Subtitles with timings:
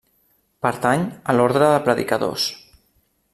[0.65, 1.03] Pertany
[1.33, 2.49] a l'Orde de Predicadors.